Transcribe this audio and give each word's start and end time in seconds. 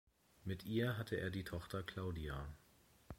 Mit 0.45 0.63
ihr 0.65 0.97
hatte 0.97 1.17
er 1.19 1.29
die 1.29 1.43
Tochter 1.43 1.83
Claudia. 1.83 2.47